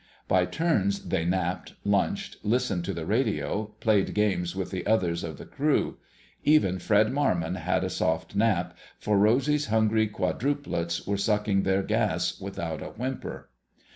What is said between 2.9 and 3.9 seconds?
the radio,